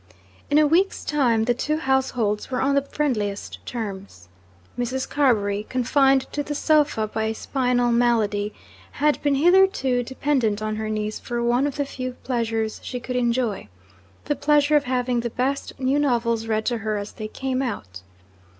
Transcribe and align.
In 0.49 0.57
a 0.57 0.65
week's 0.65 1.03
time, 1.05 1.43
the 1.43 1.53
two 1.53 1.77
households 1.77 2.49
were 2.49 2.59
on 2.59 2.73
the 2.73 2.81
friendliest 2.81 3.63
terms. 3.67 4.29
Mrs. 4.75 5.07
Carbury, 5.07 5.67
confined 5.69 6.21
to 6.33 6.41
the 6.41 6.55
sofa 6.55 7.05
by 7.05 7.25
a 7.25 7.35
spinal 7.35 7.91
malady, 7.91 8.51
had 8.93 9.21
been 9.21 9.35
hitherto 9.35 10.01
dependent 10.01 10.59
on 10.59 10.77
her 10.77 10.89
niece 10.89 11.19
for 11.19 11.43
one 11.43 11.67
of 11.67 11.75
the 11.75 11.85
few 11.85 12.13
pleasures 12.23 12.79
she 12.83 12.99
could 12.99 13.15
enjoy, 13.15 13.67
the 14.25 14.35
pleasure 14.35 14.75
of 14.75 14.85
having 14.85 15.19
the 15.19 15.29
best 15.29 15.79
new 15.79 15.99
novels 15.99 16.47
read 16.47 16.65
to 16.65 16.79
her 16.79 16.97
as 16.97 17.11
they 17.11 17.27
came 17.27 17.61
out. 17.61 18.01